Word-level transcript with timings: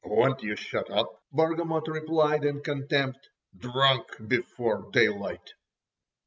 "Won't 0.03 0.41
you 0.41 0.55
shut 0.55 0.89
up!" 0.89 1.21
Bargamot 1.31 1.83
replied 1.87 2.43
in 2.43 2.61
contempt. 2.61 3.29
"Drunk 3.55 4.07
before 4.27 4.89
daylight!" 4.91 5.53